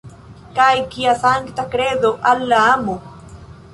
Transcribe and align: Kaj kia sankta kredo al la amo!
Kaj 0.53 0.71
kia 0.95 1.13
sankta 1.25 1.67
kredo 1.75 2.13
al 2.31 2.43
la 2.55 2.63
amo! 2.73 2.97